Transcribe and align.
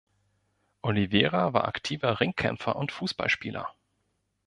Oliveira 0.81 1.53
war 1.53 1.67
aktiver 1.67 2.19
Ringkämpfer 2.21 2.75
und 2.75 2.91
Fußballspieler. 2.91 3.71